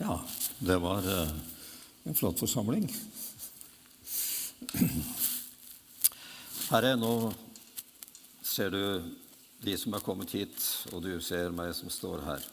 [0.00, 0.20] Ja,
[0.58, 1.28] det var eh,
[2.02, 2.86] en flott forsamling.
[6.70, 7.10] Herre, nå
[8.40, 8.80] ser du
[9.60, 10.56] de som er kommet hit,
[10.94, 12.46] og du ser meg som står her.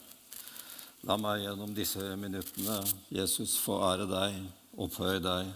[1.08, 2.82] La meg gjennom disse minuttene,
[3.16, 4.36] Jesus, få ære deg,
[4.76, 5.48] opphøye deg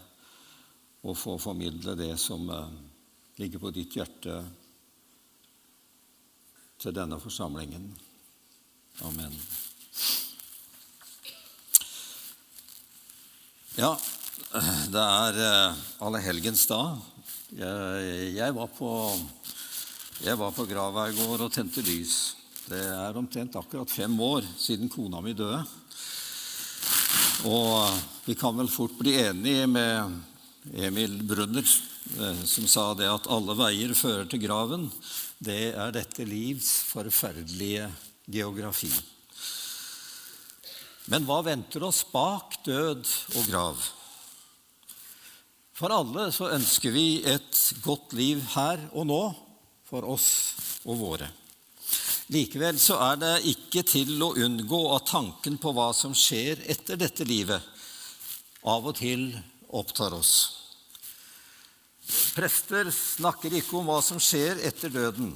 [1.02, 2.72] og få formidle det som eh,
[3.42, 4.38] ligger på ditt hjerte
[6.80, 7.84] til denne forsamlingen.
[9.04, 9.36] Amen.
[13.72, 13.94] Ja,
[14.92, 16.98] det er eh, allehelgensdag.
[17.56, 18.88] Jeg, jeg, var på,
[20.20, 22.34] jeg var på grava i går og tente lys.
[22.66, 25.62] Det er omtrent akkurat fem år siden kona mi døde.
[27.48, 30.20] Og vi kan vel fort bli enige med
[30.76, 34.84] Emil Brunner, eh, som sa det at alle veier fører til graven.
[35.40, 37.88] Det er dette livs forferdelige
[38.28, 38.92] geografi.
[41.12, 43.04] Men hva venter oss bak død
[43.36, 43.80] og grav?
[45.76, 49.20] For alle så ønsker vi et godt liv her og nå,
[49.84, 50.30] for oss
[50.88, 51.28] og våre.
[52.32, 56.96] Likevel så er det ikke til å unngå at tanken på hva som skjer etter
[56.96, 57.60] dette livet,
[58.64, 59.26] av og til
[59.68, 60.34] opptar oss.
[62.32, 65.34] Prester snakker ikke om hva som skjer etter døden.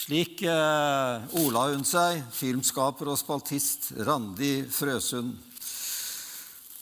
[0.00, 5.34] Slik eh, ola hun seg, filmskaper og spaltist Randi Frøsund.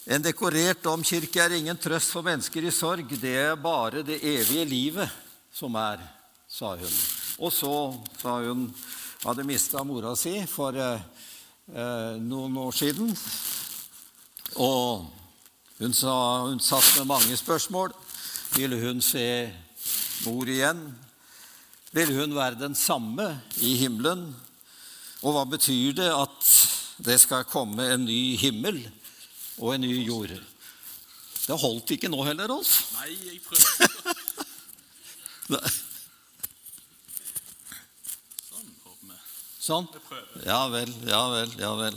[0.07, 3.11] En dekorert domkirke er ingen trøst for mennesker i sorg.
[3.19, 5.17] Det er bare det evige livet
[5.51, 6.05] som er,
[6.47, 6.95] sa hun.
[7.43, 7.73] Og så,
[8.23, 8.69] sa hun,
[9.25, 11.03] hadde mista mora si for eh,
[11.75, 13.11] eh, noen år siden.
[14.63, 15.11] Og
[15.83, 16.15] hun sa
[16.47, 17.99] hun satt med mange spørsmål.
[18.55, 19.27] Ville hun se
[20.23, 20.87] mor igjen?
[21.97, 24.29] Vil hun være den samme i himmelen.
[25.23, 26.53] Og hva betyr det at
[27.03, 28.81] det skal komme en ny himmel
[29.59, 30.35] og en ny jord?
[31.49, 32.73] Det holdt ikke nå heller, Rolf.
[32.99, 33.65] Nei, jeg prøver.
[38.51, 39.17] sånn, håper vi.
[39.65, 39.89] Sånn?
[40.45, 41.97] Ja vel, ja vel, ja vel.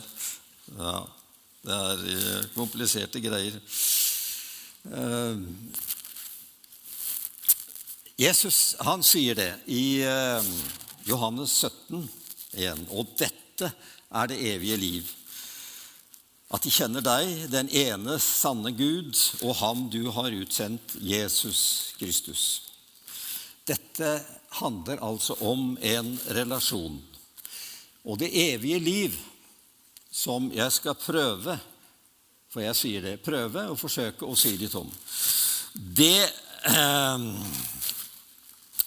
[0.78, 0.96] Ja,
[1.68, 3.60] det er eh, kompliserte greier.
[8.22, 10.50] Jesus han sier det i eh,
[11.10, 12.04] Johannes 17
[12.54, 12.84] igjen.
[12.94, 13.72] Og dette
[14.12, 15.08] er det evige liv.
[16.52, 22.44] At de kjenner deg, den ene sanne Gud, og ham du har utsendt, Jesus Kristus.
[23.66, 24.20] Dette
[24.60, 27.00] handler altså om en relasjon.
[28.06, 29.18] Og det evige liv
[30.12, 31.54] som jeg skal prøve
[32.52, 34.90] For jeg sier det prøve og forsøke å si litt om.
[35.72, 36.26] Det
[36.68, 37.30] eh,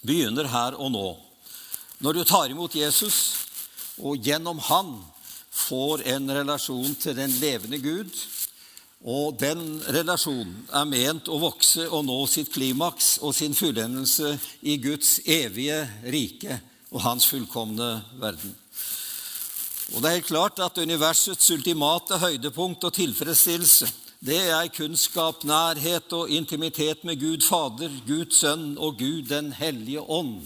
[0.05, 1.07] begynner her og nå.
[2.03, 3.17] Når du tar imot Jesus
[3.97, 4.97] og gjennom han
[5.55, 8.11] får en relasjon til den levende Gud,
[9.05, 9.61] og den
[9.93, 14.33] relasjonen er ment å vokse og nå sitt klimaks og sin fullendelse
[14.65, 16.57] i Guds evige rike
[16.89, 17.89] og hans fullkomne
[18.21, 18.55] verden.
[19.93, 23.91] Og det er helt klart at universets ultimate høydepunkt og tilfredsstillelse
[24.25, 30.01] det er kunnskap, nærhet og intimitet med Gud Fader, Guds Sønn og Gud den hellige
[30.01, 30.39] ånd.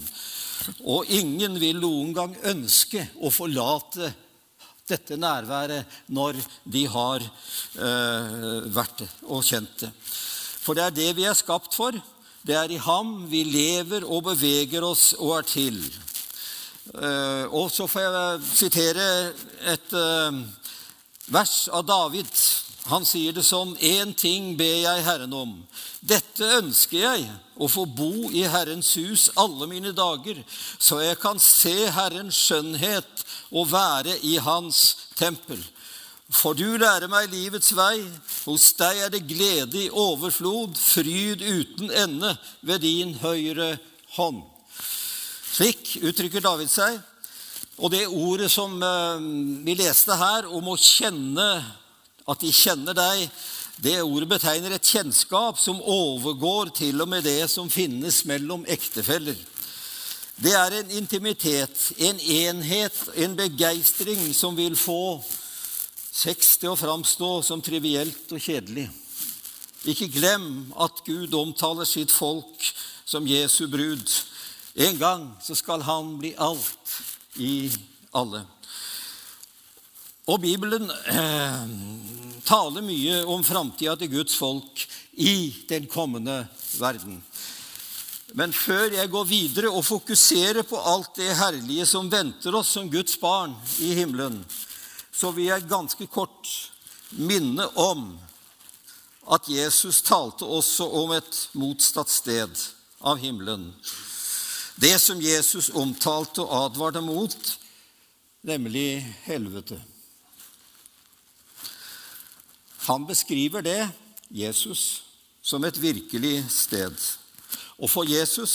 [0.84, 4.10] Og ingen vil noen gang ønske å forlate
[4.90, 6.36] dette nærværet når
[6.68, 9.92] de har eh, vært det og kjent det.
[10.60, 11.96] For det er det vi er skapt for.
[12.44, 15.80] Det er i ham vi lever og beveger oss og er til.
[17.00, 19.12] Eh, og så får jeg sitere
[19.72, 20.42] et eh,
[21.32, 22.28] vers av David
[22.88, 25.56] han sier det sånn Én ting ber jeg Herren om.
[26.00, 27.26] Dette ønsker jeg,
[27.60, 30.40] å få bo i Herrens hus alle mine dager,
[30.78, 35.60] så jeg kan se Herrens skjønnhet og være i Hans tempel.
[36.30, 37.98] For du lærer meg livets vei,
[38.46, 43.74] hos deg er det glede i overflod, fryd uten ende ved din høyre
[44.14, 44.44] hånd.
[45.50, 47.00] Slik uttrykker David seg.
[47.80, 49.22] Og det ordet som eh,
[49.66, 51.48] vi leste her, om å kjenne
[52.28, 53.28] at de kjenner deg,
[53.80, 59.38] det ordet betegner et kjennskap som overgår til og med det som finnes mellom ektefeller.
[60.40, 65.20] Det er en intimitet, en enhet, en begeistring som vil få
[66.10, 68.86] sex til å framstå som trivielt og kjedelig.
[69.88, 72.64] Ikke glem at Gud omtaler sitt folk
[73.08, 74.04] som Jesu brud.
[74.76, 76.96] En gang så skal han bli alt
[77.40, 77.70] i
[78.16, 78.44] alle.
[80.30, 81.70] Og Bibelen eh,
[82.50, 84.82] taler mye om framtida til Guds folk
[85.22, 86.42] i den kommende
[86.80, 87.20] verden.
[88.34, 92.90] Men før jeg går videre og fokuserer på alt det herlige som venter oss som
[92.90, 94.40] Guds barn i himmelen,
[95.12, 96.50] så vil jeg ganske kort
[97.18, 98.12] minne om
[99.30, 102.62] at Jesus talte også om et motsatt sted
[103.00, 103.70] av himmelen.
[104.80, 107.54] Det som Jesus omtalte og advarte mot,
[108.46, 109.78] nemlig helvete.
[112.90, 113.88] Han beskriver det,
[114.28, 115.02] Jesus,
[115.42, 116.96] som et virkelig sted.
[117.78, 118.54] Og for Jesus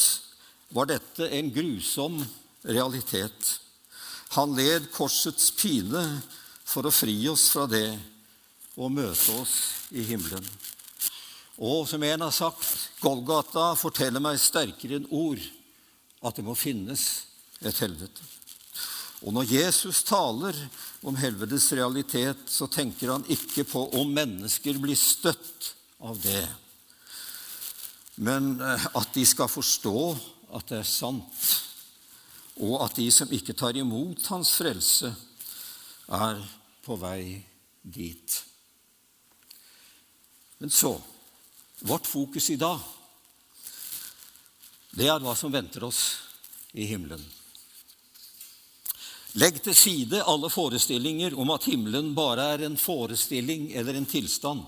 [0.75, 2.17] var dette en grusom
[2.67, 3.53] realitet.
[4.35, 6.03] Han led korsets pine
[6.67, 7.87] for å fri oss fra det
[8.75, 9.55] og møte oss
[9.95, 10.43] i himmelen.
[11.55, 15.39] Og som en har sagt, Golgata forteller meg sterkere enn ord
[16.27, 17.05] at det må finnes
[17.63, 18.27] et helvete.
[19.23, 20.59] Og når Jesus taler
[21.05, 26.47] om helvetes realitet, så tenker han ikke på om mennesker blir støtt av det,
[28.25, 29.99] men eh, at de skal forstå
[30.55, 31.45] at det er sant,
[32.63, 35.11] og at de som ikke tar imot hans frelse,
[36.05, 36.41] er
[36.85, 37.41] på vei
[37.81, 38.37] dit.
[40.61, 40.95] Men så
[41.85, 42.79] Vårt fokus i dag,
[44.95, 45.99] det er hva som venter oss
[46.71, 47.21] i himmelen.
[49.35, 54.61] Legg til side alle forestillinger om at himmelen bare er en forestilling eller en tilstand.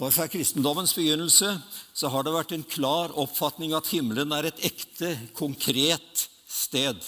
[0.00, 1.56] For fra kristendommens begynnelse
[1.92, 7.02] så har det vært en klar oppfatning at himmelen er et ekte, konkret sted.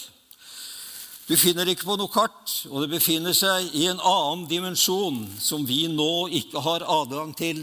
[1.31, 5.63] Du finner ikke på noe kart, og det befinner seg i en annen dimensjon som
[5.65, 7.63] vi nå ikke har adgang til,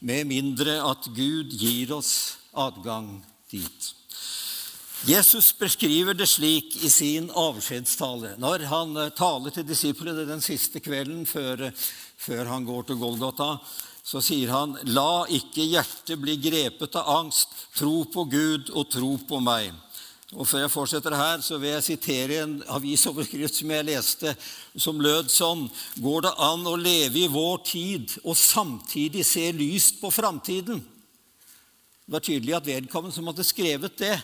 [0.00, 3.18] med mindre at Gud gir oss adgang
[3.50, 3.90] dit.
[5.08, 10.82] Jesus beskriver det slik i sin avskjedstale når han eh, taler til disiplene den siste
[10.84, 11.70] kvelden før,
[12.20, 13.54] før han går til Golgata.
[14.04, 17.48] Så sier han, 'La ikke hjertet bli grepet av angst.
[17.76, 19.72] Tro på Gud og tro på meg.'
[20.36, 24.34] Og Før jeg fortsetter her, så vil jeg sitere en avisoverskrift som jeg leste,
[24.78, 25.64] som lød sånn
[25.98, 30.78] Går det an å leve i vår tid og samtidig se lyst på framtiden?
[30.78, 34.20] Det var tydelig at vedkommende som hadde skrevet det,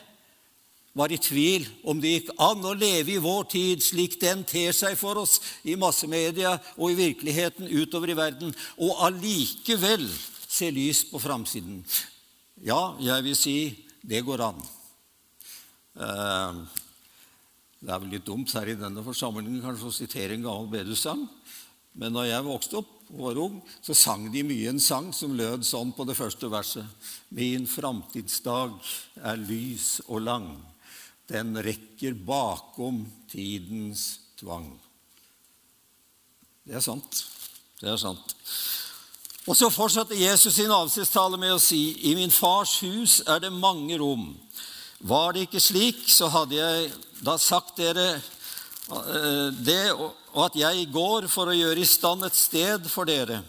[0.96, 4.72] var i tvil om det gikk an å leve i vår tid slik den ter
[4.76, 5.36] seg for oss
[5.68, 10.06] i massemedia og i virkeligheten utover i verden, og allikevel
[10.46, 11.82] se lys på framsiden.
[12.64, 13.58] Ja, jeg vil si
[14.00, 14.62] det går an.
[16.00, 16.60] Eh,
[17.84, 21.26] det er vel litt dumt her i denne forsamlingen kanskje å sitere en gammel bedehussang.
[21.96, 25.36] Men når jeg vokste opp og var ung, så sang de mye en sang som
[25.36, 26.88] lød sånn på det første verset.
[27.36, 28.74] Min framtidsdag
[29.24, 30.48] er lys og lang.
[31.26, 34.68] Den rekker bakom tidens tvang.
[36.66, 37.22] Det er sant.
[37.80, 38.34] Det er sant.
[39.46, 43.52] Og så fortsatte Jesus sin avskjedstale med å si, I min fars hus er det
[43.54, 44.32] mange rom.
[45.06, 46.88] Var det ikke slik, så hadde jeg
[47.22, 52.38] da sagt dere eh, det, og at jeg går for å gjøre i stand et
[52.38, 53.42] sted for dere.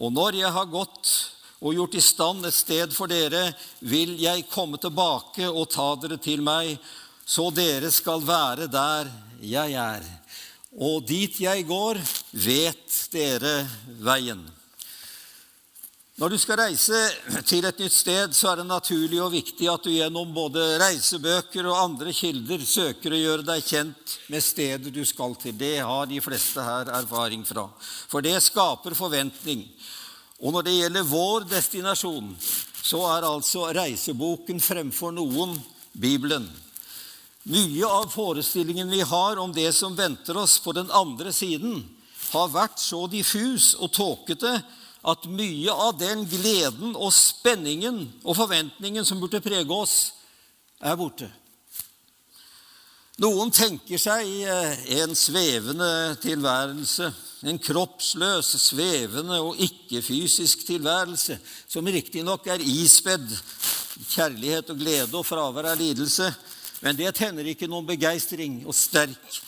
[0.00, 1.12] Og når jeg har gått
[1.60, 3.50] og gjort i stand et sted for dere,
[3.84, 6.78] vil jeg komme tilbake og ta dere til meg,
[7.30, 9.10] så dere skal være der
[9.46, 10.06] jeg er.
[10.74, 11.98] Og dit jeg går,
[12.32, 13.60] vet dere
[14.02, 14.42] veien.
[16.20, 16.98] Når du skal reise
[17.48, 21.64] til et nytt sted, så er det naturlig og viktig at du gjennom både reisebøker
[21.70, 25.56] og andre kilder søker å gjøre deg kjent med stedet du skal til.
[25.56, 27.64] Det har de fleste her erfaring fra.
[28.10, 29.64] For det skaper forventning.
[30.44, 32.34] Og når det gjelder vår destinasjon,
[32.82, 35.56] så er altså reiseboken fremfor noen
[35.96, 36.50] Bibelen.
[37.48, 41.80] Mye av forestillingen vi har om det som venter oss på den andre siden,
[42.30, 44.52] har vært så diffus og tåkete
[45.00, 50.12] at mye av den gleden og spenningen og forventningen som burde prege oss,
[50.80, 51.30] er borte.
[53.20, 57.10] Noen tenker seg eh, en svevende tilværelse,
[57.44, 61.36] en kroppsløs, svevende og ikke-fysisk tilværelse,
[61.68, 63.28] som riktignok er ispedd
[64.08, 66.30] kjærlighet og glede og fravær av lidelse,
[66.80, 69.40] men det tenner ikke noen begeistring og sterk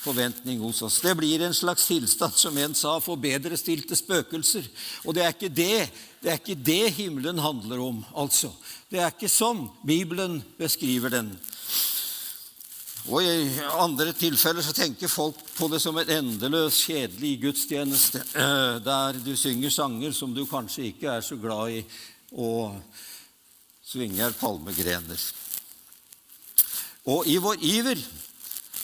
[0.00, 1.00] forventning hos oss.
[1.04, 4.64] Det blir en slags tilstand, som en sa, for bedrestilte spøkelser.
[5.04, 5.90] Og det er ikke det,
[6.22, 8.52] det er ikke det himmelen handler om, altså.
[8.90, 11.34] Det er ikke sånn Bibelen beskriver den.
[13.08, 18.80] Og I andre tilfeller så tenker folk på det som en endeløs, kjedelig gudstjeneste, eh,
[18.84, 21.84] der du synger sanger som du kanskje ikke er så glad i,
[22.32, 22.76] og
[23.84, 25.20] svinger palmegrener.
[27.10, 28.00] Og i vår iver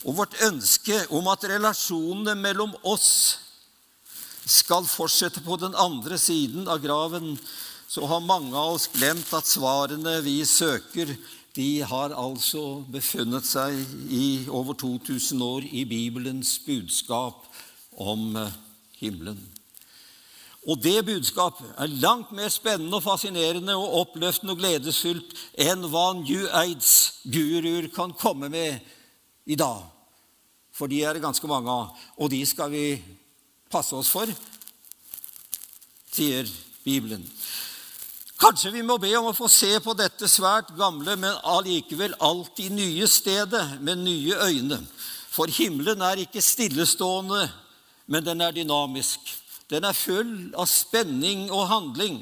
[0.03, 3.09] og vårt ønske om at relasjonene mellom oss
[4.47, 7.35] skal fortsette på den andre siden av graven,
[7.87, 11.11] så har mange av oss glemt at svarene vi søker,
[11.57, 13.79] de har altså befunnet seg
[14.13, 17.47] i over 2000 år i Bibelens budskap
[17.97, 18.57] om eh,
[18.99, 19.39] himmelen.
[20.67, 25.31] Og det budskapet er langt mer spennende og fascinerende og oppløftende og gledesfylt
[25.63, 28.81] enn hva New Aids-guruer kan komme med
[29.47, 29.85] i dag.
[30.75, 32.99] For de er det ganske mange av, og de skal vi
[33.71, 34.29] passe oss for,
[36.11, 36.45] sier
[36.83, 37.23] Bibelen.
[38.37, 42.75] Kanskje vi må be om å få se på dette svært gamle, men allikevel alltid
[42.75, 44.83] nye stedet med nye øyne.
[45.33, 47.47] For himmelen er ikke stillestående,
[48.05, 49.19] men den er dynamisk.
[49.69, 52.21] Den er full av spenning og handling.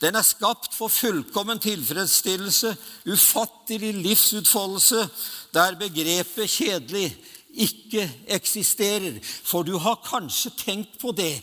[0.00, 2.76] Den er skapt for fullkommen tilfredsstillelse,
[3.10, 5.08] ufattelig livsutfoldelse,
[5.54, 7.16] der begrepet 'kjedelig'
[7.56, 9.18] ikke eksisterer.
[9.22, 11.42] For du har kanskje tenkt på det.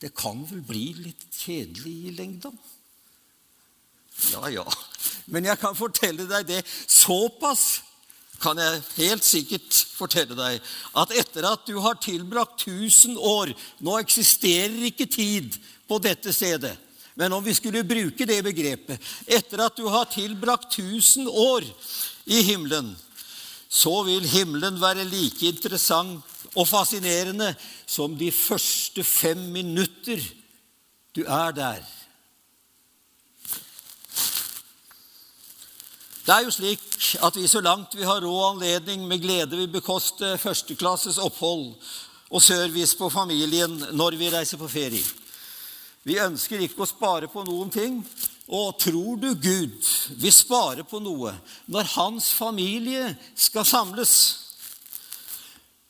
[0.00, 2.52] Det kan vel bli litt kjedelig i lengda?
[4.32, 4.64] Ja, ja.
[5.26, 6.62] Men jeg kan fortelle deg det.
[6.86, 7.82] Såpass
[8.42, 10.62] kan jeg helt sikkert fortelle deg
[11.02, 15.56] at etter at du har tilbrakt 1000 år Nå eksisterer ikke tid
[15.88, 16.76] på dette stedet.
[17.18, 21.66] Men om vi skulle bruke det begrepet Etter at du har tilbrakt 1000 år
[22.28, 22.92] i himmelen,
[23.68, 26.20] så vil himmelen være like interessant
[26.54, 27.54] og fascinerende
[27.88, 30.20] som de første fem minutter
[31.16, 31.80] du er der.
[36.28, 36.82] Det er jo slik
[37.24, 41.70] at vi så langt vi har råd anledning, med glede vil bekoste førsteklasses opphold
[42.28, 45.06] og service på familien når vi reiser på ferie.
[46.04, 48.02] Vi ønsker ikke å spare på noen ting.
[48.48, 49.88] Og tror du Gud
[50.20, 51.32] vil spare på noe
[51.64, 54.12] når hans familie skal samles?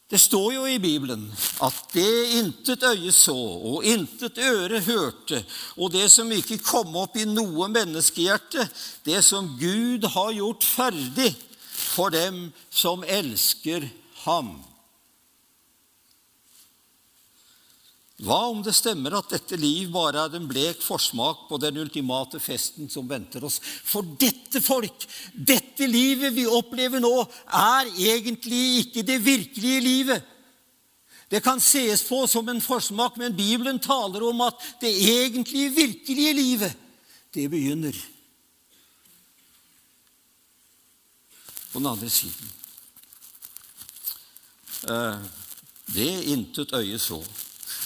[0.08, 1.26] Det står jo i Bibelen
[1.60, 5.42] at det intet øye så og intet øre hørte,
[5.76, 8.64] og det som ikke kom opp i noe menneskehjerte,
[9.04, 11.34] det som Gud har gjort ferdig
[11.76, 13.84] for dem som elsker
[14.24, 14.56] ham.
[18.18, 22.40] Hva om det stemmer at dette liv bare er en blek forsmak på den ultimate
[22.42, 23.60] festen som venter oss?
[23.62, 27.12] For dette folk, dette livet vi opplever nå,
[27.46, 30.34] er egentlig ikke det virkelige livet.
[31.30, 36.34] Det kan ses på som en forsmak, men Bibelen taler om at det egentlige, virkelige
[36.34, 36.86] livet,
[37.34, 37.94] det begynner
[41.70, 42.54] på den andre siden.
[44.90, 45.28] Eh,
[45.94, 47.22] det intet øye så.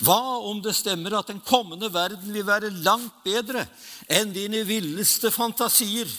[0.03, 3.67] Hva om det stemmer at den kommende verden vil være langt bedre
[4.11, 6.11] enn dine villeste fantasier?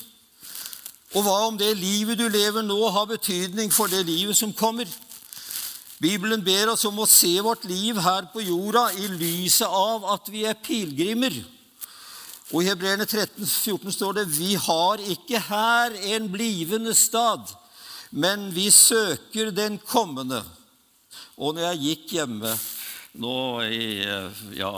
[1.13, 4.87] Og hva om det livet du lever nå, har betydning for det livet som kommer?
[5.99, 10.31] Bibelen ber oss om å se vårt liv her på jorda i lyset av at
[10.31, 11.35] vi er pilegrimer.
[12.53, 17.51] Og I Hebreerne 13, 14 står det vi har ikke her en blivende stad,
[18.11, 20.41] men vi søker den kommende.
[21.35, 22.55] Og når jeg gikk hjemme
[23.13, 23.87] nå i,
[24.57, 24.73] ja,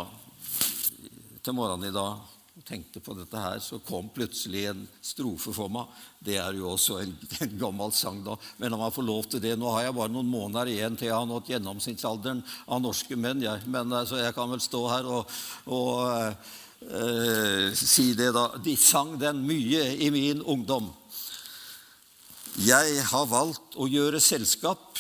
[1.44, 2.24] til morgenen i dag
[2.56, 5.90] og tenkte på dette her, så kom plutselig en strofe for meg.
[6.24, 7.12] Det er jo også en,
[7.44, 8.38] en gammel sang, da.
[8.62, 9.58] Men la meg få lov til det.
[9.60, 13.44] Nå har jeg bare noen måneder igjen til jeg har nådd gjennomsnittsalderen av norske menn.
[13.44, 13.66] Jeg.
[13.68, 15.36] Men altså, jeg kan vel stå her og,
[15.68, 16.00] og
[16.88, 18.48] uh, si det, da.
[18.64, 20.88] De sang den mye i min ungdom.
[22.64, 24.96] Jeg har valgt å gjøre selskap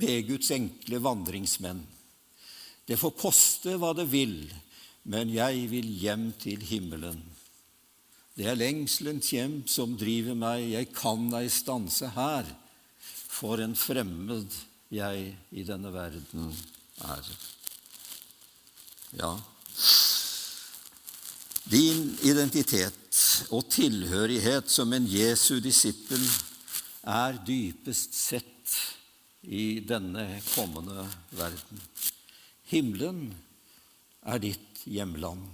[0.00, 1.84] med Guds enkle vandringsmenn.
[2.88, 4.40] Det får koste hva det vil,
[5.08, 7.20] men jeg vil hjem til himmelen.
[8.38, 12.48] Det er lengselens hjem som driver meg, jeg kan ei stanse her,
[13.28, 14.56] for en fremmed
[14.94, 16.48] jeg i denne verden
[17.04, 17.30] er.
[19.18, 19.34] Ja,
[21.68, 23.18] din identitet
[23.52, 26.22] og tilhørighet som en Jesu disippel
[27.04, 28.76] er dypest sett
[29.44, 31.04] i denne kommende
[31.36, 31.82] verden.
[32.68, 33.30] Himmelen
[34.28, 35.46] er ditt hjemland.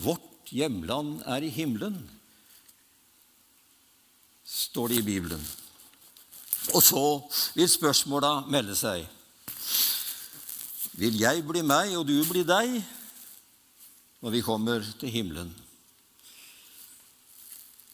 [0.00, 1.98] Vårt hjemland er i himmelen,
[4.46, 5.42] står det i Bibelen.
[6.72, 7.04] Og så
[7.56, 9.04] vil spørsmåla melde seg.
[10.96, 12.80] Vil jeg bli meg, og du bli deg,
[14.24, 15.52] når vi kommer til himmelen?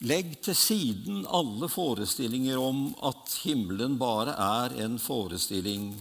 [0.02, 5.92] Legg til siden alle forestillinger om at himmelen bare er en forestilling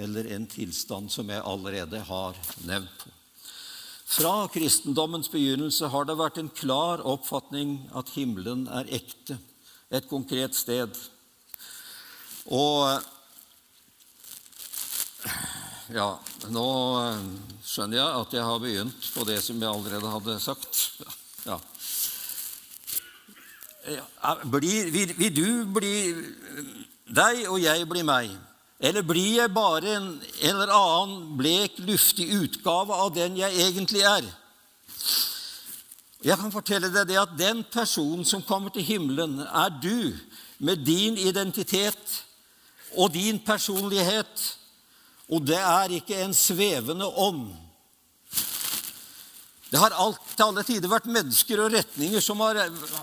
[0.00, 3.04] eller en tilstand som jeg allerede har nevnt.
[4.10, 9.36] Fra kristendommens begynnelse har det vært en klar oppfatning at himmelen er ekte,
[9.92, 10.96] et konkret sted.
[12.48, 12.96] Og
[15.92, 16.08] ja,
[16.48, 16.68] nå
[17.60, 20.80] skjønner jeg at jeg har begynt på det som jeg allerede hadde sagt.
[21.44, 21.60] Ja.
[24.44, 25.94] Blir, vil, vil, du bli
[27.08, 28.34] deg, og jeg bli meg?
[28.80, 30.10] Eller blir jeg bare en,
[30.44, 34.28] eller annen blek, luftig utgave av den jeg egentlig er?
[36.20, 40.12] Jeg kan fortelle deg det at den personen som kommer til himmelen, er du
[40.60, 42.20] med din identitet
[42.96, 44.56] og din personlighet.
[45.30, 47.48] Og det er ikke en svevende ånd.
[49.70, 52.58] Det har alt, til alle tider vært mennesker og retninger som har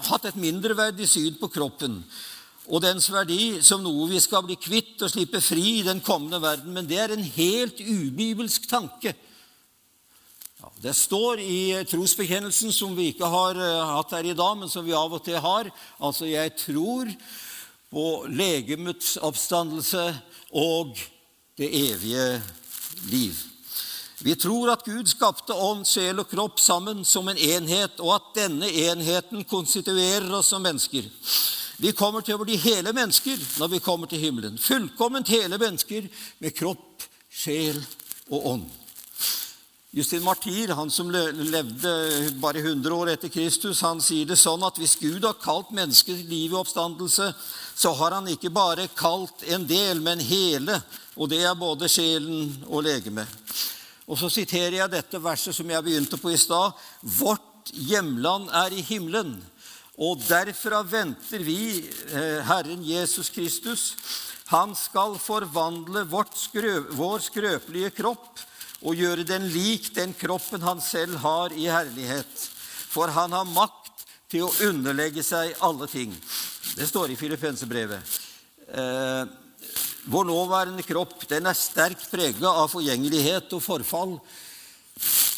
[0.09, 2.01] hatt et mindreverdig syn på kroppen
[2.67, 6.41] og dens verdi som noe vi skal bli kvitt og slippe fri i den kommende
[6.43, 6.73] verden.
[6.75, 9.13] Men det er en helt ubibelsk tanke.
[10.57, 14.71] Ja, det står i trosbekjennelsen, som vi ikke har uh, hatt her i dag, men
[14.71, 15.69] som vi av og til har.
[16.01, 17.11] Altså, jeg tror
[17.93, 20.09] på legemets oppstandelse
[20.51, 20.97] og
[21.57, 22.41] det evige
[23.07, 23.37] liv.
[24.19, 28.31] Vi tror at Gud skapte ånd, sjel og kropp sammen som en enhet, og at
[28.39, 31.05] denne enheten konstituerer oss som mennesker.
[31.77, 34.57] Vi kommer til å bli hele mennesker når vi kommer til himmelen.
[34.57, 36.09] Fullkomment hele mennesker
[36.41, 37.77] med kropp, sjel
[38.31, 38.67] og ånd.
[39.97, 41.93] Justin Martyr, han som levde
[42.41, 46.25] bare 100 år etter Kristus, han sier det sånn at hvis Gud har kalt mennesket
[46.27, 47.29] liv i oppstandelse,
[47.77, 50.81] så har han ikke bare kalt en del, men hele,
[51.15, 53.29] og det er både sjelen og legemet.
[54.07, 56.75] Og så siterer jeg dette verset som jeg begynte på i stad.
[57.01, 59.35] Vårt hjemland er i himmelen.
[59.97, 63.95] Og derfra venter vi eh, Herren Jesus Kristus.
[64.53, 66.05] Han skal forvandle
[66.37, 68.45] skrø, vår skrøpelige kropp
[68.85, 72.29] og gjøre den lik den kroppen han selv har i herlighet.
[72.87, 76.13] For han har makt til å underlegge seg alle ting.
[76.77, 78.15] Det står i Filippensebrevet.
[78.67, 79.25] Eh,
[80.07, 84.13] vår nåværende kropp den er sterkt prega av forgjengelighet og forfall.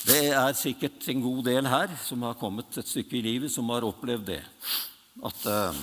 [0.05, 3.69] Det er sikkert en god del her som har kommet et stykke i livet, som
[3.73, 4.43] har opplevd det.
[5.25, 5.81] At eh,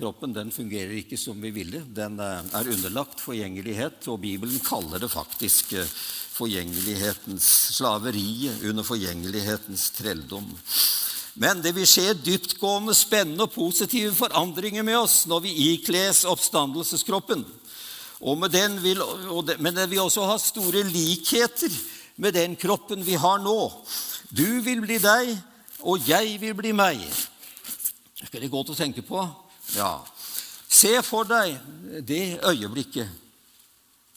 [0.00, 1.84] kroppen den fungerer ikke som vi ville.
[1.86, 5.94] Den eh, er underlagt forgjengelighet, og Bibelen kaller det faktisk eh,
[6.32, 10.48] forgjengelighetens slaveri under forgjengelighetens trelldom.
[11.34, 17.44] Men det vil skje dyptgående, spennende og positive forandringer med oss når vi ikles oppstandelseskroppen.
[18.22, 19.00] Vil,
[19.46, 21.72] det, men det vil også ha store likheter
[22.22, 23.56] med den kroppen vi har nå.
[24.30, 25.32] Du vil bli deg,
[25.82, 27.00] og jeg vil bli meg.
[28.20, 29.24] Det er det godt å tenke på.
[29.74, 29.96] Ja.
[30.72, 31.56] Se for deg
[32.06, 33.08] det øyeblikket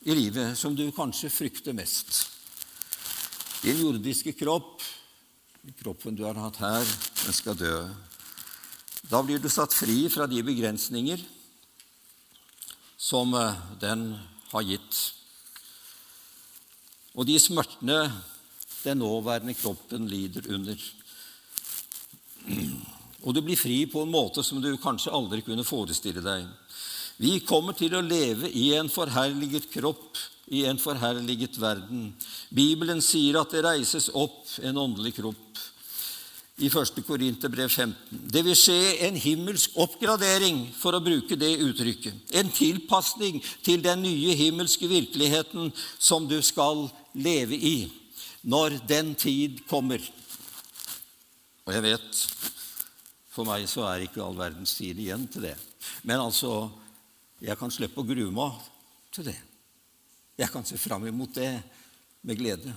[0.06, 2.28] i livet som du kanskje frykter mest.
[3.64, 4.84] Din jordiske kropp
[5.74, 6.86] kroppen du har hatt her,
[7.24, 7.78] den skal dø.
[9.10, 11.22] Da blir du satt fri fra de begrensninger
[12.98, 14.08] som eh, den
[14.52, 15.02] har gitt.
[17.16, 18.00] Og de smertene
[18.86, 20.78] den nåværende kroppen lider under.
[23.26, 26.46] Og du blir fri på en måte som du kanskje aldri kunne forestille deg.
[27.18, 32.12] Vi kommer til å leve i en forherliget kropp i en forherliget verden.
[32.54, 35.62] Bibelen sier at det reises opp en åndelig kropp.
[36.56, 37.02] I 1.
[37.04, 38.22] Korinterbrev 15.
[38.32, 38.78] Det vil skje
[39.10, 42.32] en himmelsk oppgradering, for å bruke det uttrykket.
[42.40, 47.76] En tilpasning til den nye himmelske virkeligheten som du skal leve i
[48.46, 50.00] når den tid kommer.
[51.66, 52.26] Og jeg vet
[53.36, 55.58] For meg så er ikke all verdens tid igjen til det.
[56.08, 56.70] Men altså,
[57.44, 58.62] jeg kan slippe å grue meg
[59.12, 59.36] til det.
[60.36, 61.52] Jeg kan se fram imot det
[62.26, 62.74] med glede.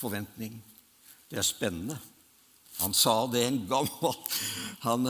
[0.00, 0.56] Forventning.
[1.28, 1.98] Det er spennende.
[2.80, 4.14] Han sa det en gammel
[4.82, 5.06] han,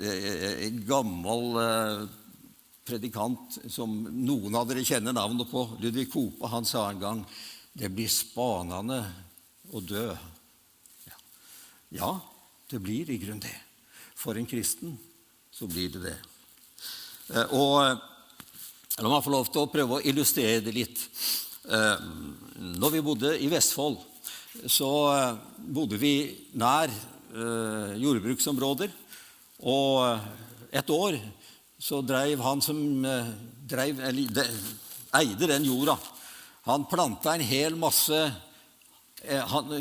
[0.00, 2.04] eh, En gammel eh,
[2.84, 7.24] predikant som noen av dere kjenner navnet på, Ludvig Kope, han sa en gang
[7.74, 9.00] det blir spanende
[9.72, 10.06] å dø.
[11.08, 11.18] Ja,
[11.96, 12.10] ja
[12.70, 13.56] det blir i grunnen det.
[14.14, 14.94] For en kristen
[15.52, 16.18] så blir det det.
[17.34, 18.12] Eh, og
[19.02, 21.00] La meg få lov til å prøve å illustrere det litt.
[21.66, 22.02] Eh,
[22.78, 23.96] når vi bodde i Vestfold,
[24.70, 25.40] så eh,
[25.74, 26.12] bodde vi
[26.54, 28.94] nær eh, jordbruksområder.
[29.66, 31.18] Og et år
[31.82, 32.78] så dreiv han som
[33.66, 34.54] dreiv, eller,
[35.18, 35.98] eide den jorda
[36.70, 38.22] Han planta en hel masse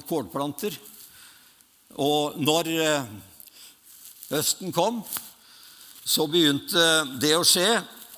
[0.10, 0.74] kålplanter.
[2.02, 2.74] Og når
[4.34, 5.04] høsten kom,
[6.04, 7.68] så begynte det å skje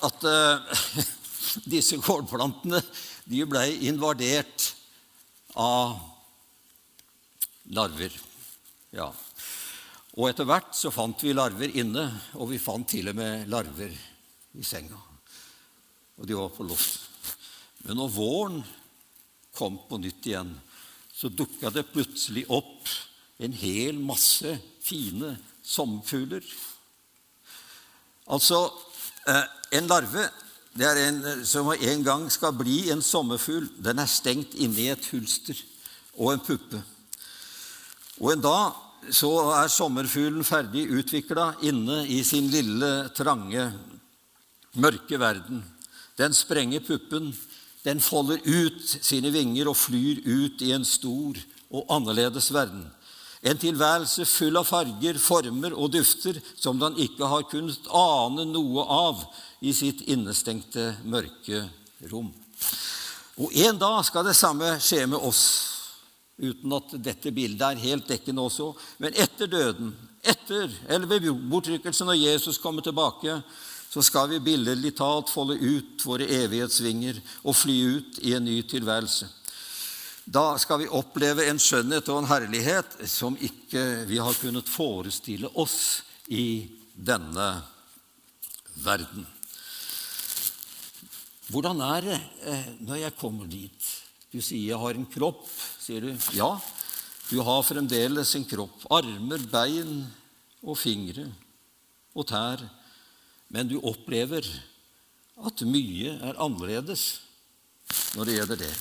[0.06, 0.82] at uh,
[1.74, 2.80] disse kålplantene
[3.26, 4.70] de ble invadert
[5.58, 5.96] av
[7.74, 8.12] larver.
[8.94, 9.08] Ja.
[10.16, 12.06] Og etter hvert så fant vi larver inne,
[12.38, 13.92] og vi fant til og med larver
[14.56, 15.00] i senga.
[16.16, 17.02] Og de var på loft.
[17.84, 18.62] Men når våren
[19.56, 20.54] kom på nytt igjen,
[21.12, 22.88] så dukka det plutselig opp
[23.40, 26.44] en hel masse fine sommerfugler.
[28.32, 28.58] Altså,
[29.26, 30.28] en larve
[30.76, 33.64] det er en som en gang skal bli en sommerfugl.
[33.80, 35.56] Den er stengt inne i et hulster
[36.18, 36.82] og en puppe.
[38.20, 43.70] Og en dag så er sommerfuglen ferdig utvikla inne i sin lille, trange,
[44.76, 45.62] mørke verden.
[46.16, 47.32] Den sprenger puppen,
[47.84, 52.84] den folder ut sine vinger og flyr ut i en stor og annerledes verden.
[53.46, 58.86] En tilværelse full av farger, former og dufter som den ikke har kunnet ane noe
[58.90, 59.22] av
[59.62, 61.62] i sitt innestengte, mørke
[62.10, 62.32] rom.
[63.36, 65.44] Og en dag skal det samme skje med oss,
[66.40, 68.72] uten at dette bildet er helt dekkende også.
[68.98, 69.94] Men etter døden,
[70.26, 73.38] etter, eller ved bortrykkelsen når Jesus kommer tilbake,
[73.92, 78.58] så skal vi billedlig talt folde ut våre evighetsvinger og fly ut i en ny
[78.66, 79.28] tilværelse.
[80.26, 85.46] Da skal vi oppleve en skjønnhet og en herlighet som ikke vi har kunnet forestille
[85.54, 87.46] oss i denne
[88.82, 89.22] verden.
[91.46, 93.86] Hvordan er det eh, når jeg kommer dit?
[94.34, 95.46] Du sier jeg har en kropp.
[95.78, 96.50] Sier du ja,
[97.30, 98.82] du har fremdeles en kropp.
[98.90, 100.02] Armer, bein
[100.66, 101.28] og fingre
[102.18, 102.66] og tær.
[103.54, 104.42] Men du opplever
[105.46, 107.08] at mye er annerledes
[108.18, 108.74] når det gjelder det.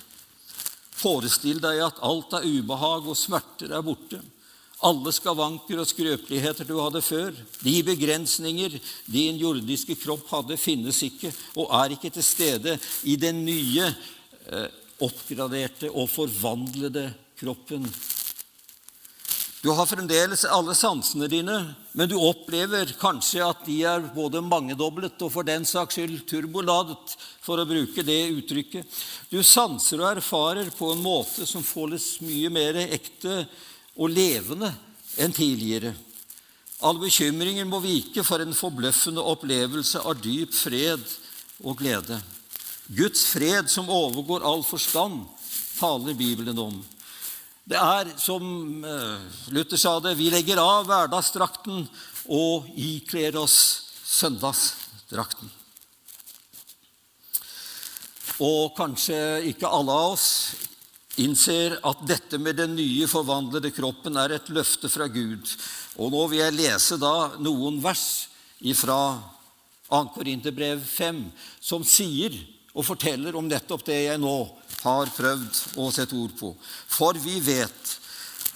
[1.06, 4.22] Forestill deg at alt av ubehag og smerter er borte.
[4.86, 11.32] Alle skavanker og skrøpeligheter du hadde før, de begrensninger din jordiske kropp hadde, finnes ikke
[11.56, 12.76] og er ikke til stede
[13.08, 13.88] i den nye,
[14.50, 14.68] eh,
[15.06, 17.86] oppgraderte og forvandlede kroppen
[19.66, 21.56] du har fremdeles alle sansene dine,
[21.98, 27.16] men du opplever kanskje at de er både mangedoblet og for den saks skyld turboladet,
[27.42, 28.86] for å bruke det uttrykket.
[29.34, 33.42] Du sanser og erfarer på en måte som føles mye mer ekte
[33.98, 34.70] og levende
[35.18, 35.96] enn tidligere.
[36.86, 41.02] All bekymringer må vike for en forbløffende opplevelse av dyp fred
[41.66, 42.22] og glede.
[42.94, 45.24] Guds fred som overgår all forstand,
[45.80, 46.84] taler Bibelen om.
[47.66, 48.44] Det er, som
[48.86, 51.88] eh, Luther sa det, vi legger av hverdagsdrakten
[52.30, 53.56] og ikler oss
[54.06, 55.50] søndagsdrakten.
[58.46, 59.18] Og kanskje
[59.50, 60.28] ikke alle av oss
[61.24, 65.50] innser at dette med den nye, forvandlede kroppen er et løfte fra Gud.
[65.98, 68.28] Og nå vil jeg lese da noen vers
[68.78, 69.00] fra
[69.90, 70.04] 2.
[70.14, 71.26] Korinterbrev 5,
[71.66, 72.38] som sier
[72.76, 74.38] og forteller om nettopp det jeg nå
[74.86, 76.54] har prøvd å sette ord på.
[76.88, 77.96] For vi vet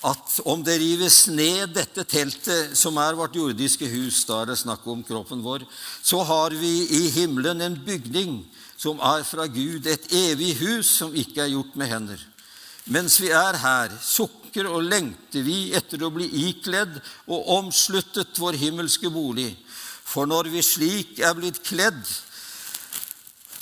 [0.06, 4.60] at om det rives ned dette teltet, som er vårt jordiske hus, da er det
[4.62, 5.66] snakk om kroppen vår,
[6.02, 8.40] så har vi i himmelen en bygning
[8.80, 12.22] som er fra Gud, et evig hus som ikke er gjort med hender.
[12.90, 16.96] Mens vi er her, sukker og lengter vi etter å bli ikledd
[17.28, 19.52] og omsluttet vår himmelske bolig.
[20.10, 22.00] For når vi slik er blitt kledd,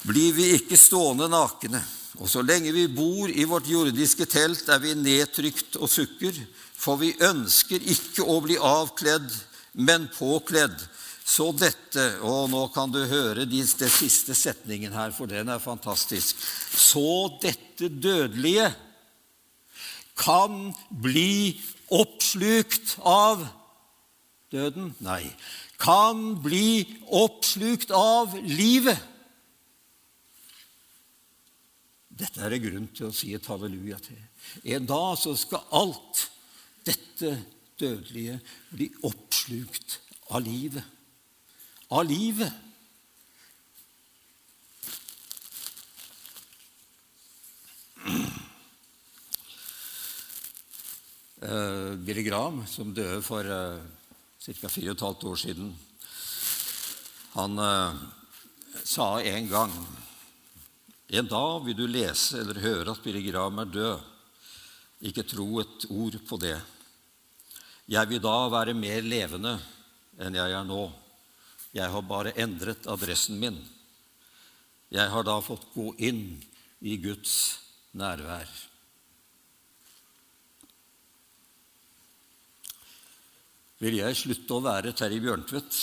[0.07, 1.81] blir vi ikke stående nakne.
[2.17, 6.37] Og så lenge vi bor i vårt jordiske telt, er vi nedtrykt og sukker,
[6.77, 9.27] for vi ønsker ikke å bli avkledd,
[9.77, 10.77] men påkledd.
[11.27, 16.39] Så dette Og nå kan du høre den siste setningen her, for den er fantastisk.
[16.71, 18.71] Så dette dødelige
[20.17, 21.59] kan bli
[21.93, 23.43] oppslukt av
[24.51, 24.95] døden?
[25.03, 25.27] Nei.
[25.77, 28.97] Kan bli oppslukt av livet.
[32.17, 34.19] Dette er det grunn til å si et halleluja til.
[34.73, 36.23] En dag så skal alt
[36.87, 37.33] dette
[37.77, 38.39] dødelige
[38.71, 39.99] bli oppslukt
[40.33, 40.95] av livet.
[41.93, 42.63] Av livet.
[51.37, 53.77] Uh, Billy Graham, som døde for uh,
[54.41, 54.71] ca.
[54.73, 55.69] 4 15 år siden,
[57.37, 57.93] han uh,
[58.81, 59.75] sa en gang
[61.07, 64.07] en dag vil du lese eller høre at Billy Graham er død.
[65.07, 66.57] Ikke tro et ord på det.
[67.87, 69.55] Jeg vil da være mer levende
[70.19, 70.83] enn jeg er nå.
[71.71, 73.59] Jeg har bare endret adressen min.
[74.91, 76.41] Jeg har da fått gå inn
[76.81, 77.59] i Guds
[77.95, 78.49] nærvær.
[83.77, 85.81] Vil jeg slutte å være Terje Bjørntvedt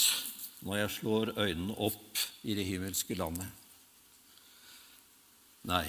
[0.67, 3.64] når jeg slår øynene opp i det himmelske landet?
[5.69, 5.87] Nei.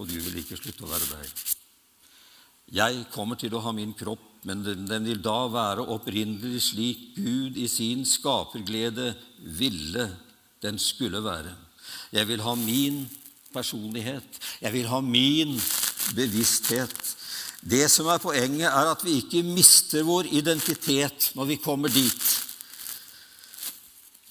[0.00, 1.32] Og du vil ikke slutte å være deg.
[2.72, 7.58] Jeg kommer til å ha min kropp, men den, vil da være opprinnelig slik Gud
[7.60, 9.12] i sin skaperglede
[9.58, 10.08] ville
[10.64, 11.52] den skulle være.
[12.14, 13.04] Jeg vil ha min
[13.52, 14.40] personlighet.
[14.62, 15.52] Jeg vil ha min
[16.16, 16.96] bevissthet.
[17.60, 22.24] Det som er poenget, er at vi ikke mister vår identitet når vi kommer dit.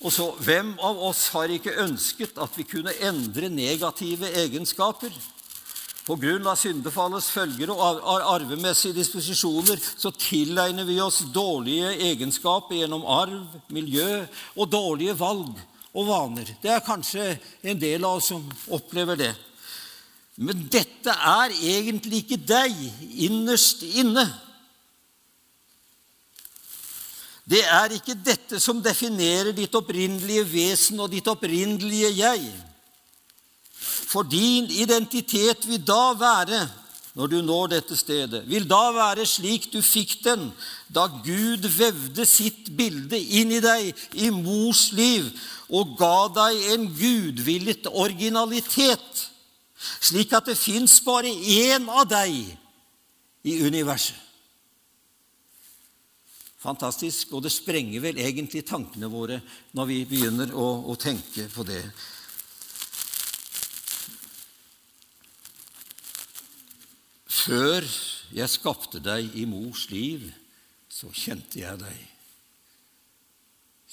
[0.01, 5.13] Og så, Hvem av oss har ikke ønsket at vi kunne endre negative egenskaper?
[6.01, 8.01] På grunn av syndefallets følger og
[8.33, 14.23] arvemessige disposisjoner så tilegner vi oss dårlige egenskaper gjennom arv, miljø
[14.57, 15.53] og dårlige valg
[15.93, 16.49] og vaner.
[16.63, 19.31] Det er kanskje en del av oss som opplever det.
[20.41, 22.73] Men dette er egentlig ikke deg
[23.27, 24.25] innerst inne.
[27.49, 32.51] Det er ikke dette som definerer ditt opprinnelige vesen og ditt opprinnelige jeg.
[34.11, 36.61] For din identitet vil da være,
[37.15, 40.45] når du når dette stedet, vil da være slik du fikk den
[40.87, 45.27] da Gud vevde sitt bilde inn i deg i mors liv
[45.71, 49.27] og ga deg en gudvillet originalitet,
[49.99, 52.35] slik at det fins bare én av deg
[53.43, 54.30] i universet.
[56.61, 59.39] Fantastisk, og det sprenger vel egentlig tankene våre
[59.73, 61.81] når vi begynner å, å tenke på det.
[67.25, 67.87] Før
[68.35, 70.27] jeg skapte deg i mors liv,
[70.91, 72.03] så kjente jeg deg,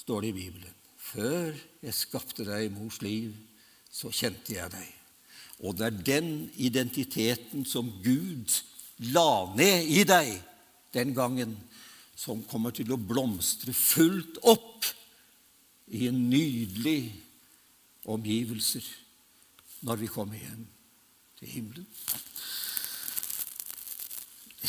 [0.03, 0.75] står det i Bibelen.
[1.09, 3.33] Før jeg skapte deg i mors liv,
[3.89, 4.89] så kjente jeg deg.
[5.65, 6.29] Og det er den
[6.61, 8.53] identiteten som Gud
[9.09, 10.35] la ned i deg
[10.93, 11.57] den gangen,
[12.19, 14.87] som kommer til å blomstre fullt opp
[15.95, 17.13] i en nydelig
[18.09, 18.83] omgivelser
[19.87, 20.65] når vi kommer hjem
[21.39, 21.87] til himmelen.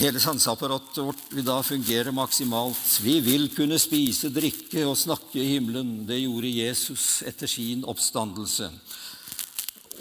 [0.01, 3.01] Hele sanseapparatet vårt vil da fungere maksimalt.
[3.03, 6.07] Vi vil kunne spise, drikke og snakke i himmelen.
[6.09, 8.71] Det gjorde Jesus etter sin oppstandelse.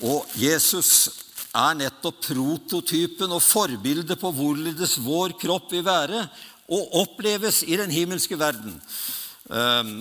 [0.05, 1.09] Og Jesus
[1.49, 6.21] er nettopp prototypen og forbildet på hvorledes vår kropp vil være
[6.69, 8.77] og oppleves i den himmelske verden.
[9.49, 9.93] Ehm,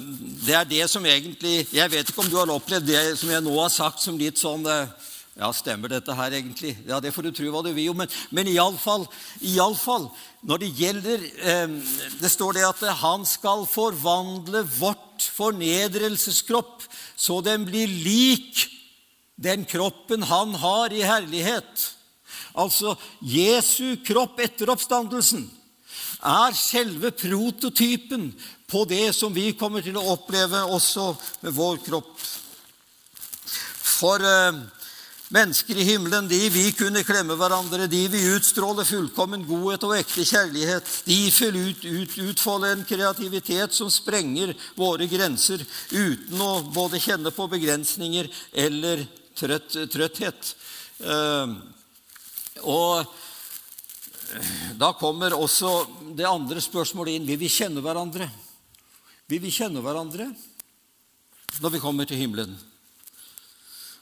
[0.44, 3.40] det er det som egentlig Jeg vet ikke om du har opplevd det som jeg
[3.40, 4.90] nå har sagt, som litt sånn eh,
[5.38, 6.74] Ja, stemmer dette her egentlig?
[6.84, 7.96] Ja, Det får du tro hva du vil om.
[8.02, 9.06] Men, men iallfall,
[9.40, 10.10] iallfall
[10.44, 11.78] når det gjelder ehm,
[12.20, 16.84] Det står det at han skal forvandle vårt fornedrelseskropp
[17.18, 18.68] så den blir lik
[19.38, 21.88] den kroppen han har i herlighet.
[22.58, 25.46] Altså Jesu kropp etter oppstandelsen
[26.18, 28.32] er selve prototypen
[28.68, 31.12] på det som vi kommer til å oppleve også
[31.44, 32.10] med vår kropp.
[33.98, 34.58] For eh,
[35.34, 40.26] mennesker i himmelen, de vi kunne klemme hverandre, de vil utstråle fullkommen godhet og ekte
[40.26, 40.90] kjærlighet.
[41.08, 47.32] De vil ut, ut, utfolde en kreativitet som sprenger våre grenser, uten å både kjenne
[47.34, 48.30] på begrensninger
[48.66, 49.06] eller
[49.38, 50.54] trøtt, trøtthet.
[50.98, 51.56] Eh,
[52.66, 53.16] og
[54.78, 55.70] da kommer også
[56.16, 57.26] det andre spørsmålet inn.
[57.28, 58.28] Vil vi kjenne hverandre?
[59.28, 60.30] Vil vi kjenne hverandre
[61.58, 62.54] når vi kommer til himmelen?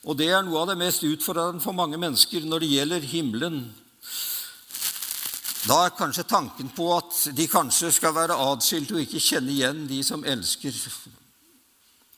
[0.06, 3.56] Og det er noe av det mest utfordrende for mange mennesker når det gjelder himmelen.
[5.66, 9.86] Da er kanskje tanken på at de kanskje skal være atskilt og ikke kjenne igjen
[9.90, 10.22] de som,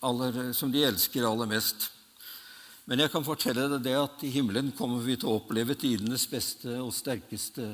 [0.04, 1.88] aller, som de elsker aller mest.
[2.88, 6.26] Men jeg kan fortelle deg det at i himmelen kommer vi til å oppleve tidenes
[6.28, 7.70] beste og sterkeste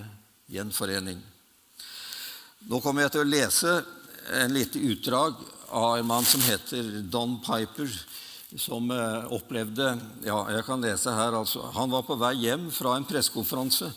[0.51, 1.21] gjenforening.
[2.69, 3.79] Nå kommer jeg til å lese
[4.41, 5.37] en lite utdrag
[5.75, 7.91] av en mann som heter Don Piper,
[8.57, 9.89] som eh, opplevde
[10.23, 11.65] Ja, jeg kan lese her, altså.
[11.75, 13.91] Han var på vei hjem fra en pressekonferanse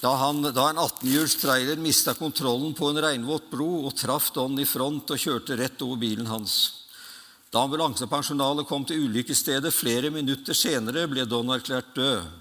[0.00, 4.56] da, han, da en 18-hjuls trailer mista kontrollen på en regnvåt bro og traff Don
[4.56, 6.54] i front og kjørte rett over bilen hans.
[7.52, 12.39] Da ambulansepersonalet kom til ulykkesstedet flere minutter senere, ble Don erklært død.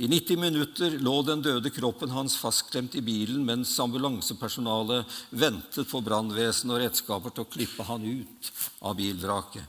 [0.00, 6.00] I 90 minutter lå den døde kroppen hans fastklemt i bilen mens ambulansepersonalet ventet på
[6.00, 8.48] brannvesen og redskaper til å klippe han ut
[8.80, 9.66] av bilvraket.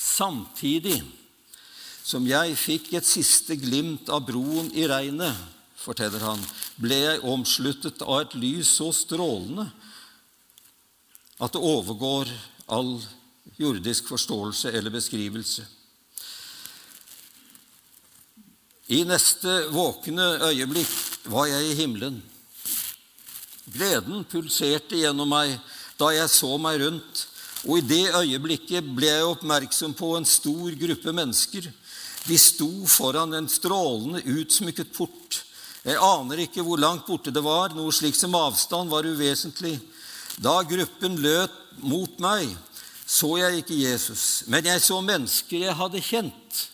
[0.00, 1.02] Samtidig
[2.04, 5.36] som jeg fikk et siste glimt av broen i regnet,
[5.76, 6.40] forteller han,
[6.80, 9.68] ble jeg omsluttet av et lys så strålende
[11.44, 12.32] at det overgår
[12.72, 12.96] all
[13.60, 15.68] jordisk forståelse eller beskrivelse.
[18.92, 20.90] I neste våkne øyeblikk
[21.32, 22.18] var jeg i himmelen.
[23.72, 25.54] Gleden pulserte gjennom meg
[25.96, 27.22] da jeg så meg rundt,
[27.64, 31.70] og i det øyeblikket ble jeg oppmerksom på en stor gruppe mennesker.
[32.28, 35.40] De sto foran en strålende utsmykket port.
[35.84, 39.78] Jeg aner ikke hvor langt borte det var, noe slikt som avstand var uvesentlig.
[40.36, 42.52] Da gruppen løt mot meg,
[43.08, 46.64] så jeg ikke Jesus, men jeg så mennesker jeg hadde kjent.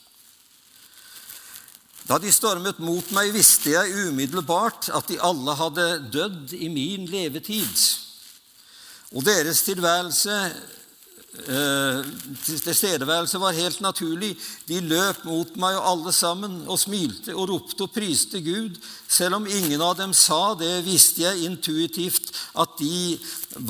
[2.10, 7.04] Da de stormet mot meg, visste jeg umiddelbart at de alle hadde dødd i min
[7.06, 7.84] levetid.
[9.14, 10.38] Og deres tilværelse
[11.46, 12.08] eh,
[12.64, 14.32] tilstedeværelse var helt naturlig.
[14.66, 18.80] De løp mot meg og alle sammen og smilte og ropte og priste Gud.
[19.06, 23.20] Selv om ingen av dem sa det, visste jeg intuitivt at de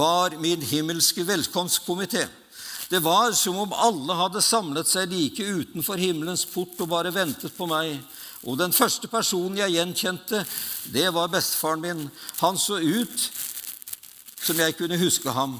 [0.00, 2.24] var min himmelske velkomstkomité.
[2.88, 7.52] Det var som om alle hadde samlet seg like utenfor himmelens port og bare ventet
[7.54, 8.00] på meg.
[8.48, 10.44] Og den første personen jeg gjenkjente,
[10.92, 12.06] det var bestefaren min.
[12.40, 13.26] Han så ut
[14.40, 15.58] som jeg kunne huske ham.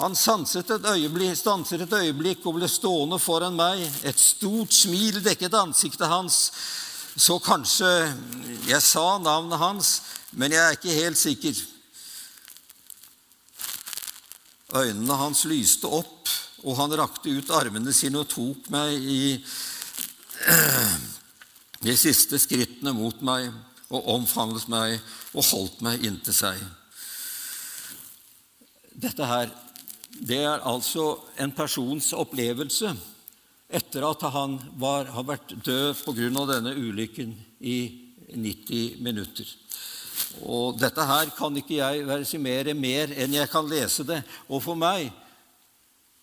[0.00, 3.82] Han stanset et øyeblikk, stanset et øyeblikk og ble stående foran meg.
[4.02, 6.50] Et stort smil dekket ansiktet hans.
[7.14, 7.90] Så kanskje
[8.66, 9.92] jeg sa navnet hans,
[10.32, 11.62] men jeg er ikke helt sikker.
[14.80, 16.30] Øynene hans lyste opp,
[16.64, 19.22] og han rakte ut armene sine og tok meg i
[21.80, 23.48] de siste skrittene mot meg
[23.90, 24.98] og omfavnet meg
[25.32, 26.60] og holdt meg inntil seg.
[29.00, 29.48] Dette her
[30.20, 32.92] det er altså en persons opplevelse
[33.70, 36.44] etter at han var, har vært død pga.
[36.50, 37.78] denne ulykken i
[38.34, 39.46] 90 minutter.
[40.44, 44.20] Og dette her kan ikke jeg versimere mer enn jeg kan lese det.
[44.50, 45.08] Og for meg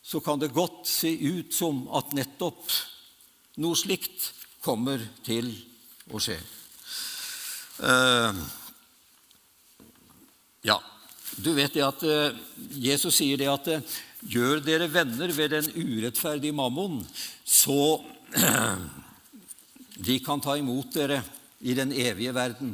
[0.04, 2.68] så kan det godt se ut som at nettopp
[3.58, 5.52] noe slikt kommer til
[6.12, 6.38] å skje.
[7.82, 8.34] Uh,
[10.66, 10.80] ja.
[11.38, 12.38] Du vet det at eh,
[12.82, 17.04] Jesus sier det at eh, gjør dere venner ved den urettferdige mammon,
[17.46, 18.00] så
[20.08, 21.22] de kan ta imot dere
[21.62, 22.74] i den evige verden.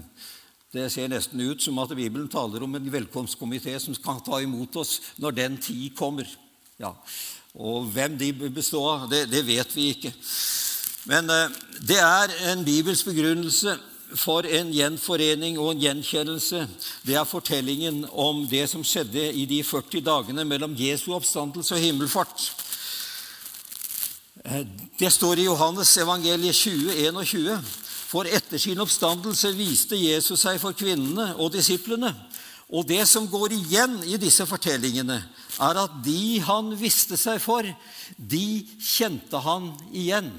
[0.74, 4.80] Det ser nesten ut som at Bibelen taler om en velkomstkomité som kan ta imot
[4.80, 6.30] oss når den tid kommer.
[6.80, 6.96] Ja.
[7.54, 10.14] Og hvem de består av, det, det vet vi ikke.
[11.10, 11.50] Men eh,
[11.84, 13.78] det er en bibelsk begrunnelse
[14.16, 16.68] for en gjenforening og en gjenkjennelse,
[17.06, 21.82] det er fortellingen om det som skjedde i de 40 dagene mellom Jesu oppstandelse og
[21.82, 22.46] himmelfart.
[24.46, 24.64] Eh,
[25.00, 27.58] det står i Johannes evangeliet 20, 21.
[28.14, 32.14] For etter sin oppstandelse viste Jesus seg for kvinnene og disiplene.
[32.74, 35.20] Og det som går igjen i disse fortellingene,
[35.62, 37.66] er at de han viste seg for,
[38.18, 38.48] de
[38.82, 40.32] kjente han igjen.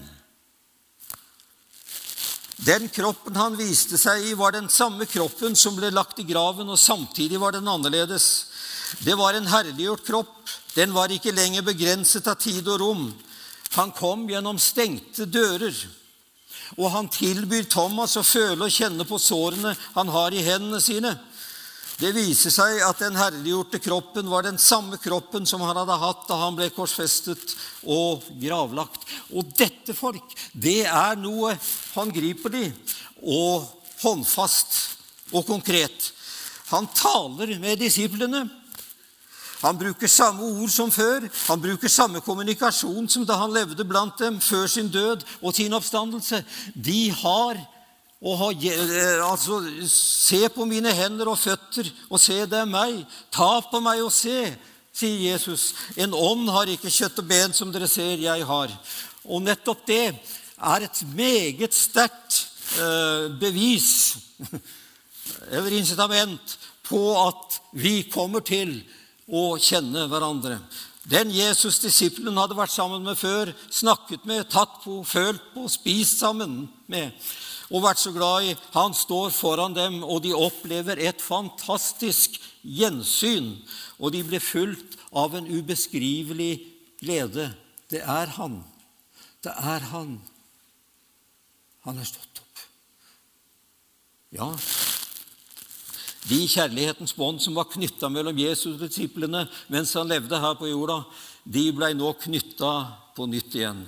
[2.56, 6.68] Den kroppen han viste seg i, var den samme kroppen som ble lagt i graven,
[6.70, 8.46] og samtidig var den annerledes.
[9.02, 10.36] Det var en herliggjort kropp.
[10.74, 13.04] Den var ikke lenger begrenset av tid og rom.
[13.74, 15.74] Han kom gjennom stengte dører.
[16.78, 21.14] Og han tilbyr Thomas å føle og kjenne på sårene han har i hendene sine.
[21.94, 26.24] Det viser seg at den herliggjorte kroppen var den samme kroppen som han hadde hatt
[26.26, 27.54] da han ble korsfestet
[27.87, 29.07] og gravlagt.
[29.30, 31.54] Og dette folk, det er noe
[31.94, 32.66] håndgripelig
[33.22, 33.68] og
[34.02, 34.80] håndfast
[35.33, 36.11] og konkret.
[36.72, 38.42] Han taler med disiplene.
[39.64, 41.28] Han bruker samme ord som før.
[41.46, 45.72] Han bruker samme kommunikasjon som da han levde blant dem før sin død og sin
[45.72, 46.42] oppstandelse.
[46.74, 47.62] De har
[48.24, 49.60] og ha, eh, altså,
[49.90, 53.02] se på mine hender og føtter, og se, det er meg.
[53.34, 54.48] Ta på meg og se,
[54.94, 55.72] sier Jesus.
[56.00, 58.72] En ånd har ikke kjøtt og ben som dere ser jeg har.
[59.28, 62.40] Og nettopp det er et meget sterkt
[62.80, 64.16] eh, bevis
[65.54, 68.78] eller incitament på at vi kommer til
[69.28, 70.58] å kjenne hverandre.
[71.04, 76.22] Den Jesus disiplene hadde vært sammen med før, snakket med, tatt på, følt på, spist
[76.22, 77.12] sammen med,
[77.68, 78.54] og vært så glad i.
[78.72, 83.52] Han står foran dem, og de opplever et fantastisk gjensyn.
[84.00, 86.54] Og de blir fulgt av en ubeskrivelig
[87.02, 87.50] glede.
[87.92, 88.62] Det er han.
[89.44, 90.16] Det er han.
[91.84, 92.64] Han er stått opp.
[94.34, 94.48] Ja,
[96.28, 100.70] de kjærlighetens bånd som var knytta mellom Jesus og disiplene mens han levde her på
[100.70, 101.02] jorda,
[101.44, 102.72] de blei nå knytta
[103.16, 103.84] på nytt igjen.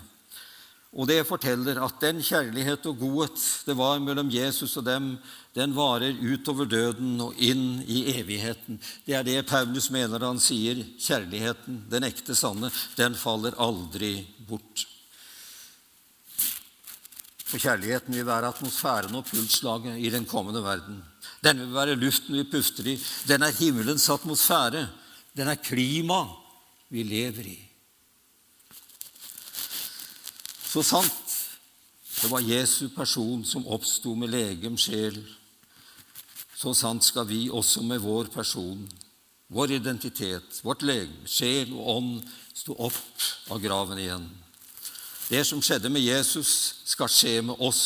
[0.96, 5.10] Og det forteller at den kjærlighet og godhet det var mellom Jesus og dem,
[5.56, 8.78] den varer utover døden og inn i evigheten.
[9.04, 10.80] Det er det Paulus mener han sier.
[11.00, 14.86] Kjærligheten, den ekte sanne, den faller aldri bort.
[17.46, 21.02] For kjærligheten vil være atmosfæren og pulslaget i den kommende verden.
[21.46, 22.96] Den vil være luften vi puster i.
[23.28, 24.88] Den er himmelens atmosfære.
[25.36, 26.34] Den er klimaet
[26.90, 27.58] vi lever i.
[30.66, 31.22] Så sant
[32.16, 35.18] det var Jesu person som oppsto med legem, sjel,
[36.56, 38.80] så sant skal vi også med vår person,
[39.52, 44.24] vår identitet, vårt legem, sjel og ånd stå opp av graven igjen.
[45.28, 46.50] Det som skjedde med Jesus,
[46.88, 47.82] skal skje med oss,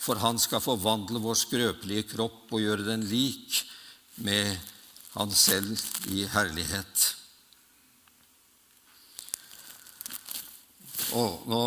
[0.00, 3.62] for han skal forvandle vår skrøpelige kropp og gjøre den lik
[4.24, 4.56] med
[5.14, 5.74] han selv
[6.12, 7.08] i herlighet.
[11.18, 11.64] Og nå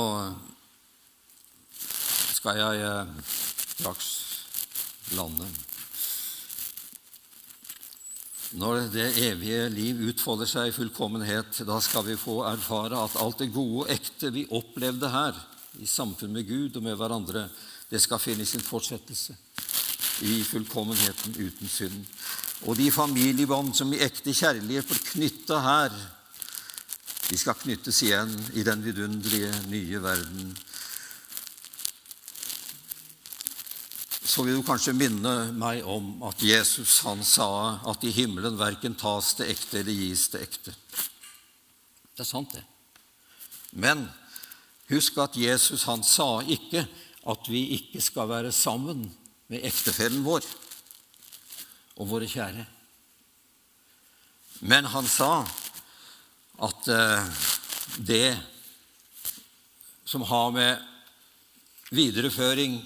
[2.33, 3.13] skal jeg eh,
[3.75, 4.09] straks
[5.17, 5.47] lande.
[8.53, 13.41] Når det evige liv utfolder seg i fullkommenhet, da skal vi få erfare at alt
[13.41, 15.37] det gode og ekte vi opplevde her,
[15.81, 17.47] i samfunn med Gud og med hverandre,
[17.93, 19.35] det skal finne sin fortsettelse
[20.25, 22.05] i fullkommenheten uten synd.
[22.65, 25.97] Og de familiebånd som i ekte kjærlighet blir knytta her,
[27.29, 30.55] de skal knyttes igjen i den vidunderlige nye verden.
[34.23, 38.97] Så vil du kanskje minne meg om at Jesus han sa at i himmelen verken
[38.97, 40.73] tas det ekte eller gis det ekte.
[42.13, 42.63] Det er sant, det.
[43.77, 44.07] Men
[44.89, 46.87] husk at Jesus han sa ikke
[47.29, 49.05] at vi ikke skal være sammen
[49.51, 50.45] med ektefellen vår
[52.01, 52.65] og våre kjære.
[54.67, 55.43] Men han sa
[56.63, 57.43] at eh,
[57.97, 58.29] det
[60.05, 60.83] som har med
[61.93, 62.77] videreføring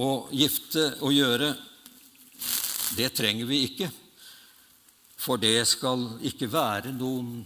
[0.00, 1.52] og gifte å gjøre,
[2.96, 3.90] det trenger vi ikke.
[5.20, 7.42] For det skal ikke være noen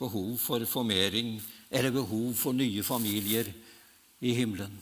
[0.00, 1.36] behov for formering
[1.70, 3.48] eller behov for nye familier
[4.20, 4.72] i himmelen.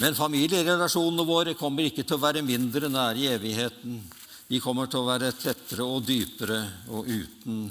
[0.00, 4.00] Men familierelasjonene våre kommer ikke til å være mindre nære i evigheten.
[4.46, 6.58] De kommer til å være tettere og dypere
[6.92, 7.70] og uten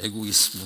[0.00, 0.64] egoisme.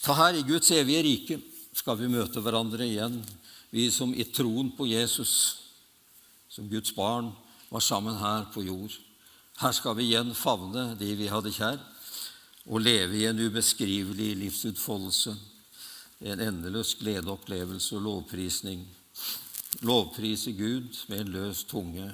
[0.00, 1.38] Ta her i Guds evige rike
[1.76, 3.20] skal vi møte hverandre igjen,
[3.70, 5.32] vi som i troen på Jesus,
[6.50, 7.30] som Guds barn,
[7.70, 8.96] var sammen her på jord.
[9.60, 11.78] Her skal vi igjen favne de vi hadde kjær,
[12.66, 15.36] og leve i en ubeskrivelig livsutfoldelse,
[16.20, 18.82] en endeløs gledeopplevelse og lovprisning.
[19.86, 22.10] Lovprise Gud med en løs tunge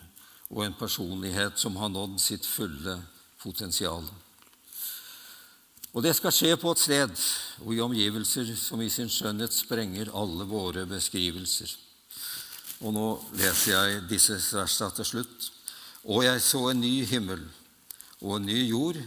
[0.51, 3.01] og en personlighet som har nådd sitt fulle
[3.43, 4.07] potensial.
[5.97, 7.21] Og det skal skje på et sted
[7.65, 11.73] og i omgivelser som i sin skjønnhet sprenger alle våre beskrivelser.
[12.85, 13.07] Og nå
[13.41, 15.47] leser jeg disse versene til slutt.
[16.05, 17.41] Og jeg så en ny himmel
[18.21, 19.01] og en ny jord,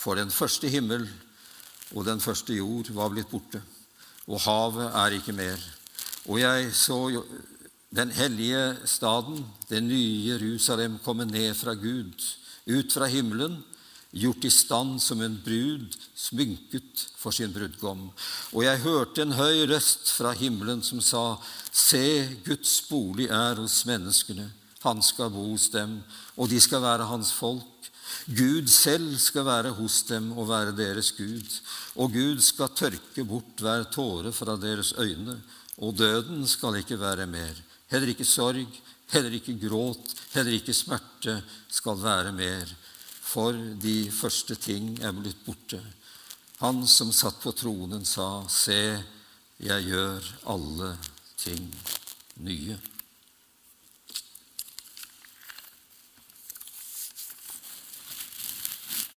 [0.00, 1.04] for den første himmel
[1.92, 3.60] og den første jord var blitt borte,
[4.30, 5.58] og havet er ikke mer.
[6.30, 7.00] Og jeg så
[7.90, 12.14] den hellige staden, det nye Jerusalem, komme ned fra Gud,
[12.70, 13.58] ut fra himmelen,
[14.14, 18.08] gjort i stand som en brud smynket for sin brudgom.
[18.54, 21.24] Og jeg hørte en høy røst fra himmelen som sa,
[21.72, 24.48] Se, Guds bolig er hos menneskene.
[24.82, 26.00] Han skal bo hos dem,
[26.36, 27.79] og de skal være hans folk.
[28.26, 31.60] Gud selv skal være hos dem og være deres Gud.
[31.96, 35.40] Og Gud skal tørke bort hver tåre fra deres øyne,
[35.80, 37.56] og døden skal ikke være mer.
[37.90, 41.40] Heller ikke sorg, heller ikke gråt, heller ikke smerte
[41.70, 42.76] skal være mer
[43.30, 45.78] for de første ting er blitt borte.
[46.60, 48.98] Han som satt på tronen, sa, Se,
[49.60, 50.94] jeg gjør alle
[51.40, 51.68] ting
[52.44, 52.76] nye.